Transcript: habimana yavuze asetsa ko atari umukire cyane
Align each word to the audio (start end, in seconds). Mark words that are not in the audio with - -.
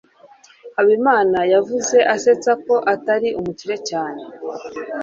habimana 0.75 1.39
yavuze 1.53 1.97
asetsa 2.15 2.51
ko 2.65 2.75
atari 2.93 3.29
umukire 3.39 3.75
cyane 3.89 4.21